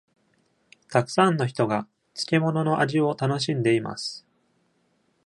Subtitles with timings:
[0.89, 4.25] たくさんの人が漬物の味を楽しんでいます。